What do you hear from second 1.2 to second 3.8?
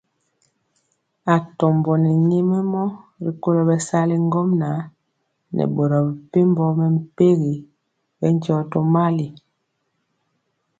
Atɔmbɔ nɛ nyɛmemɔ rikolo